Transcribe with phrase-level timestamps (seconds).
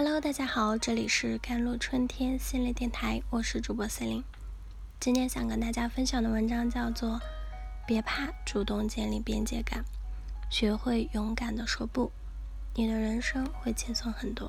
[0.00, 4.22] Hello，大家好，这里是甘露春天心理电台，我是主播四零。
[5.00, 7.14] 今天想跟大家分享的文章叫做
[7.84, 9.84] 《别怕，主动建立边界感，
[10.52, 12.12] 学会勇敢的说不，
[12.76, 14.48] 你的人生会轻松很多》。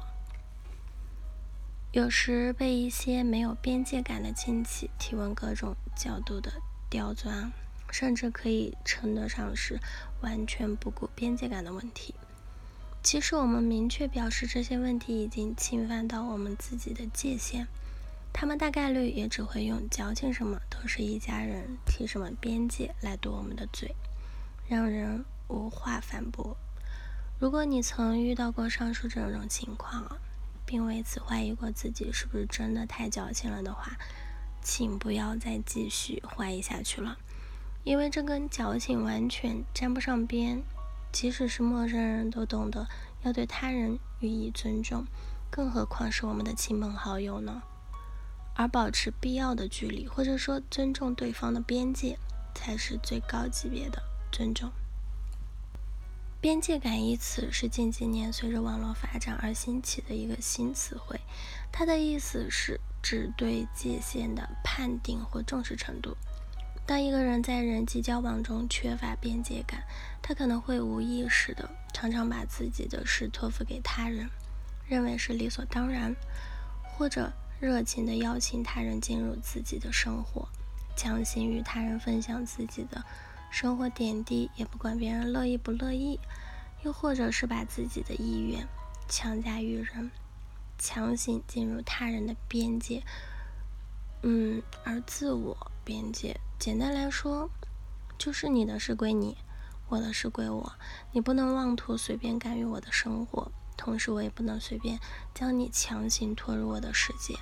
[1.94, 6.52] 有时被一些没有边界感的亲戚提问各种角度的
[6.92, 7.52] 刁钻，
[7.90, 9.80] 甚至可以称得上是
[10.22, 12.14] 完全不顾边界感的问题。
[13.02, 17.66] 其实我们明确表示这些问题已经侵犯到我们自己的界限，
[18.34, 23.96] 他们大概率也只会用矫情什么都是一家人，提什么边界来堵我们的嘴，
[24.68, 26.58] 让人无话反驳。
[27.40, 30.20] 如果你曾遇到过上述这种情况，
[30.66, 33.98] 并为此怀疑过自己是不是真的太矫情了的话，
[34.62, 37.18] 请不要再继续怀疑下去了，
[37.86, 40.62] 因为这跟矫情完全沾不上边。
[41.12, 42.88] 即使是陌生人都懂得
[43.24, 45.06] 要对他人予以尊重，
[45.50, 47.62] 更何况是我们的亲朋好友呢？
[48.56, 52.18] 而保持必要的距离，或者说尊重对方的边界，
[52.54, 54.02] 才是最高级别的
[54.32, 54.72] 尊重。
[56.42, 61.20] 边界感一词是近几年随着网络发展而兴起的一个新词汇，
[61.72, 66.16] 它的意思是指对界限的判定或重视程度。
[66.90, 69.84] 当一个人在人际交往中缺乏边界感，
[70.24, 74.28] 他可能会无意识的常常把自己的事托付给他人，
[74.88, 76.16] 认为是理所当然，
[76.82, 80.50] 或者热情的邀请他人进入自己的生活，
[80.96, 83.06] 强行与他人分享自己的
[83.52, 86.20] 生活点滴，也不管别人乐意不乐意，
[86.82, 88.68] 又或者是把自己的意愿
[89.08, 90.10] 强加于人，
[90.80, 93.04] 强行进入他人的边界，
[94.24, 96.36] 嗯，而自我边界。
[96.60, 97.50] 简单来说，
[98.18, 99.38] 就是你的事归你，
[99.88, 100.74] 我的事归我。
[101.14, 105.00] 你不能妄图随便干预我的生活，同时我也不能随便
[105.34, 107.34] 将你强行拖入我的世界。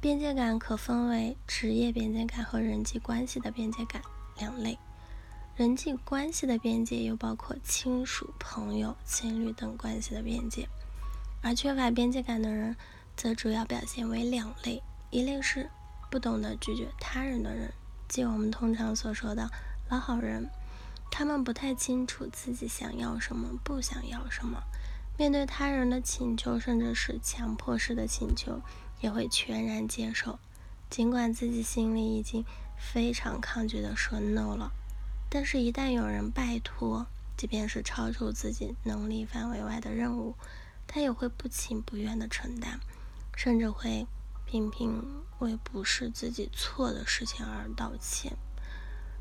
[0.00, 4.00] 边界感可分为职业边界感和人际关系的边界感
[4.38, 4.78] 两类。
[5.56, 10.68] 人际关系的边界又包括亲属、朋友、情侣等关系的边界，
[11.42, 12.76] 而缺乏边界感的人，
[13.16, 14.80] 则主要表现为两类：
[15.10, 15.68] 一类是
[16.08, 17.72] 不懂得拒绝他人的人。
[18.12, 19.50] 即我们通常所说的
[19.88, 20.50] 老好人，
[21.10, 24.64] 他们不太清楚自己想要什么，不想要什么。
[25.16, 28.60] 面对他人的请求，甚至是强迫式的请求，
[29.00, 30.38] 也会全然接受。
[30.90, 32.44] 尽管自己心里已经
[32.76, 34.72] 非常抗拒的说 no 了，
[35.30, 37.06] 但是，一旦有人拜托，
[37.38, 40.34] 即便是超出自己能力范围外的任务，
[40.86, 42.78] 他也会不情不愿的承担，
[43.34, 44.06] 甚至会。
[44.52, 45.02] 频频
[45.38, 48.36] 为不是自己错的事情而道歉，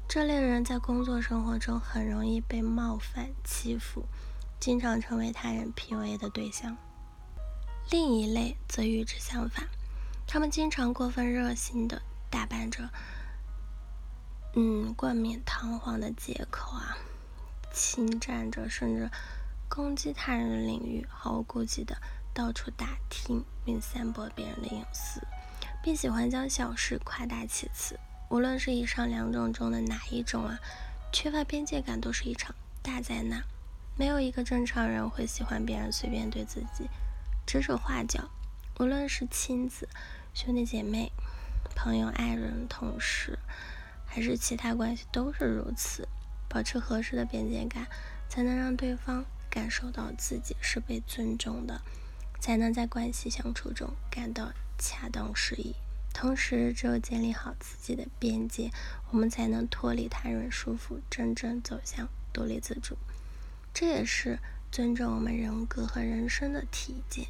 [0.06, 4.04] 这类人在工作生活中很容易被冒犯、欺负，
[4.60, 6.76] 经常成为他人 PUA 的对象。
[7.90, 9.70] 另一类则与之相反，
[10.28, 12.90] 他们经常过分热心的打扮着，
[14.58, 16.98] 嗯，冠冕堂皇的借口啊，
[17.72, 19.10] 侵占着甚至
[19.70, 21.96] 攻击他人的领域，毫无顾忌的。
[22.34, 25.22] 到处打听并散播别人的隐私，
[25.84, 28.00] 并喜欢将小事夸大其词。
[28.30, 30.60] 无论是以上两种中的哪一种啊，
[31.12, 33.44] 缺乏边界感都是一场大灾难。
[33.98, 36.90] 没有一个正常人会喜欢别人随便对自己
[37.46, 38.30] 指手画脚，
[38.80, 39.90] 无论是亲子、
[40.34, 41.12] 兄弟姐妹、
[41.76, 43.38] 朋友、爱人、同事，
[44.06, 46.08] 还是其他关系都是如此。
[46.48, 47.88] 保持合适的边界感，
[48.28, 51.82] 才能让对方感受到自己是被尊重的。
[52.42, 55.76] 才能在关系相处中感到恰当适宜。
[56.14, 58.70] 同时，只有建立好自己的边界，
[59.12, 62.98] 我们才能脱离他人束缚，真正走向独立自主。
[63.74, 67.28] 这也是尊重我们人格和人生的体现。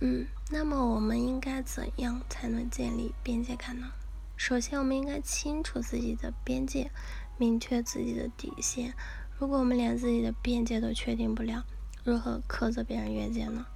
[0.00, 3.92] 嗯，那么我们应该怎样才能建立边界感呢？
[4.36, 6.90] 首先，我们应该清楚自己的边界，
[7.36, 8.94] 明确自己的底线。
[9.38, 11.66] 如果我们连自己的边界都确定不了，
[12.06, 13.66] 如何苛责别人越界呢？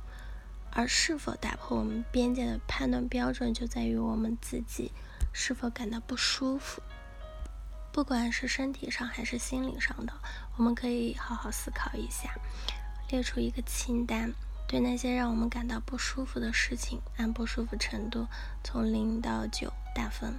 [0.70, 4.92] 而是否打破我们边界的判断标准，就在于我们自己
[5.32, 6.80] 是否感到不舒服。
[7.90, 10.12] 不管是身体上还是心理上的，
[10.56, 12.32] 我们可以好好思考一下，
[13.08, 14.32] 列出一个清单，
[14.68, 18.28] 对那些让我们感到不舒服的事情，按不舒服程度
[18.62, 20.38] 从零到九打分，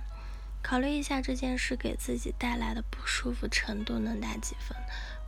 [0.63, 4.77] 考虑一下这件事给自己带来的不舒服程度能打几分。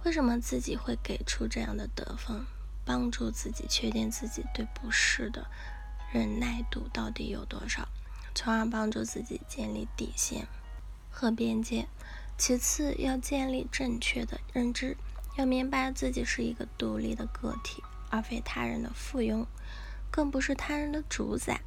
[0.05, 2.45] 为什么自己会给出这样的得分？
[2.85, 5.47] 帮助自己确定自己对不适的
[6.11, 7.87] 忍耐度到底有多少，
[8.35, 10.45] 从而帮助自己建立底线
[11.09, 11.87] 和边界。
[12.37, 14.97] 其次，要建立正确的认知，
[15.37, 19.45] 要明白自己是一个独立的个体，而非他人的附庸，
[20.11, 21.61] 更不是他人的主宰。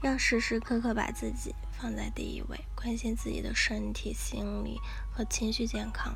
[0.00, 4.80] 要时时刻刻把自己放在第一位，关心自己的身体、心理
[5.10, 6.14] 和情绪健康。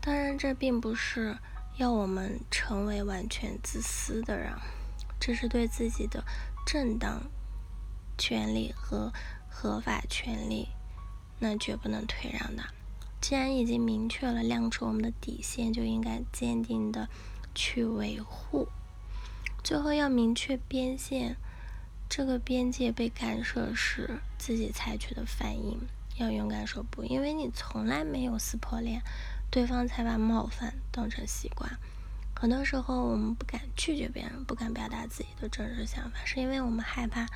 [0.00, 1.36] 当然，这并不是
[1.76, 4.54] 要我们成为完全自私的人，
[5.20, 6.24] 这是对自己的
[6.64, 7.22] 正当
[8.16, 9.12] 权利和
[9.50, 10.68] 合法权利，
[11.38, 12.64] 那绝不能退让的。
[13.20, 17.10] 既然已经明确了亮出我们的底线，就应该坚定的
[17.54, 18.68] 去维护。
[19.62, 21.36] 最后要明确边线。
[22.08, 25.78] 这个边界被干涉时，自己采取的反应
[26.16, 29.02] 要勇敢说不，因为你从来没有撕破脸，
[29.50, 31.70] 对方才把冒犯当成习惯。
[32.34, 37.26] 很多时候，我们不敢拒绝别人，不敢表达自己的真实想法，是因为我们害怕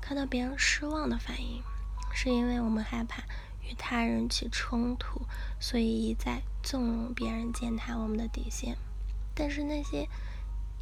[0.00, 1.62] 看到别人失望的反应，
[2.12, 3.22] 是因为我们害怕
[3.62, 5.22] 与他人起冲突，
[5.58, 8.76] 所以一再纵容别人践踏我们的底线。
[9.34, 10.06] 但是那些。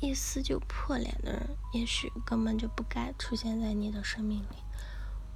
[0.01, 4.57] 一撕就破脸的人，也许根本就不该出现在你的生命里。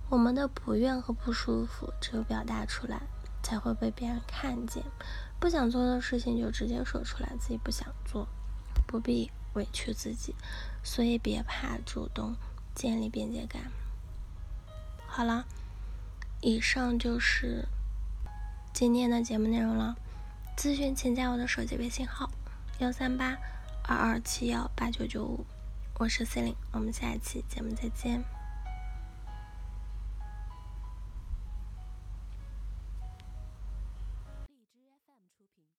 [0.09, 3.03] 我们的不愿和不舒服，只有表达出来，
[3.43, 4.85] 才会被别人看见。
[5.39, 8.29] 不想做的事情就直接说出来，自己不想做，
[8.87, 10.35] 不必委屈自己。
[10.83, 12.37] 所以别怕主动
[12.75, 13.63] 建立边界感。
[15.07, 15.47] 好了，
[16.41, 17.67] 以上就是
[18.75, 19.97] 今天的节目内容了。
[20.57, 22.31] 咨询请加我的手机微信号：
[22.81, 23.39] 幺三八。
[23.91, 25.45] 二二七幺八九九五，
[25.99, 28.23] 我是 C 琳，我们下一期节目再见。